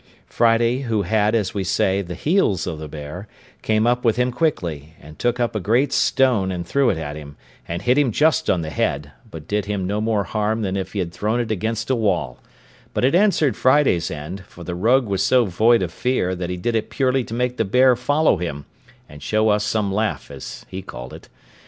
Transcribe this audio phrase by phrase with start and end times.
[0.25, 3.27] Friday, who had, as we say, the heels of the bear,
[3.61, 7.15] came up with him quickly, and took up a great stone, and threw it at
[7.15, 10.75] him, and hit him just on the head, but did him no more harm than
[10.75, 12.39] if he had thrown it against a wall;
[12.95, 16.57] but it answered Friday's end, for the rogue was so void of fear that he
[16.57, 18.65] did it purely to make the bear follow him,
[19.07, 21.29] and show us some laugh as he called it.